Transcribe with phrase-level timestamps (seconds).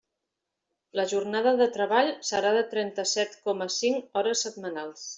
[0.99, 5.07] La jornada de treball serà de trenta-set coma cinc hores setmanals.